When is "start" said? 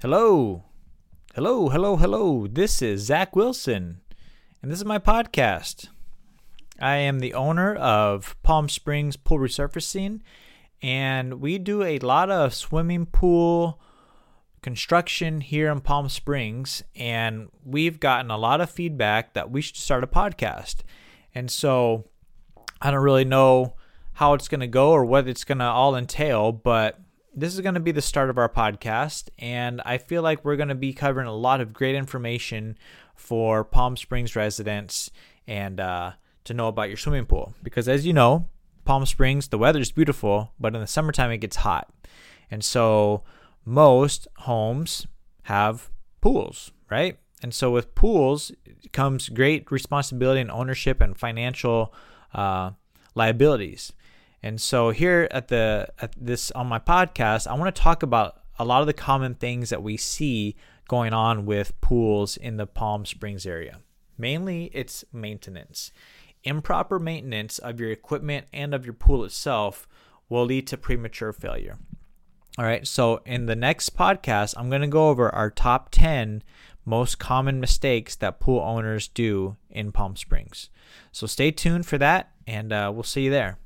19.78-20.04, 28.02-28.30